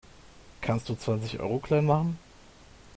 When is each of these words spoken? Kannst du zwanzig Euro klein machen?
Kannst 0.61 0.89
du 0.89 0.95
zwanzig 0.95 1.39
Euro 1.39 1.59
klein 1.59 1.85
machen? 1.85 2.17